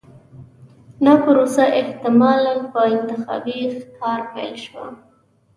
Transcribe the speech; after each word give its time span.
دا 1.05 1.13
پروسه 1.23 1.63
احتمالاً 1.79 2.53
په 2.71 2.79
انتخابي 2.95 3.59
ښکار 3.77 4.19
پیل 4.33 4.53
شوه. 4.65 4.85